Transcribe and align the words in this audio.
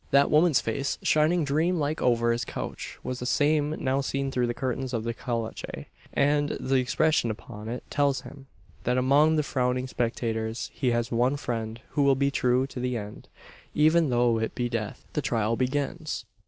That 0.09 0.31
woman's 0.31 0.59
face, 0.59 0.97
shining 1.03 1.45
dream 1.45 1.77
like 1.77 2.01
over 2.01 2.31
his 2.31 2.43
couch, 2.43 2.97
was 3.03 3.19
the 3.19 3.27
same 3.27 3.75
now 3.77 4.01
seen 4.01 4.31
through 4.31 4.47
the 4.47 4.53
curtains 4.55 4.93
of 4.95 5.03
the 5.03 5.13
caleche; 5.13 5.85
and 6.11 6.49
the 6.59 6.77
expression 6.77 7.29
upon 7.29 7.69
it 7.69 7.83
tells 7.91 8.21
him: 8.21 8.47
that 8.83 8.97
among 8.97 9.35
the 9.35 9.43
frowning 9.43 9.87
spectators 9.87 10.71
he 10.73 10.89
has 10.89 11.11
one 11.11 11.37
friend 11.37 11.81
who 11.89 12.01
will 12.01 12.15
be 12.15 12.31
true 12.31 12.65
to 12.65 12.79
the 12.79 12.97
end 12.97 13.27
even 13.75 14.09
though 14.09 14.39
it 14.39 14.55
be 14.55 14.67
death! 14.69 15.05
The 15.13 15.21
trial 15.21 15.55
begins. 15.55 16.25